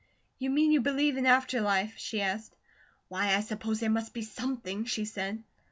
"You 0.39 0.49
mean 0.49 0.71
you 0.71 0.81
believe 0.81 1.15
in 1.15 1.27
after 1.27 1.61
life?" 1.61 1.93
she 1.95 2.21
asked. 2.23 2.55
"Why, 3.07 3.35
I 3.35 3.39
suppose 3.41 3.81
there 3.81 3.89
must 3.91 4.15
be 4.15 4.23
SOMETHING," 4.23 4.85
she 4.85 5.05
said. 5.05 5.43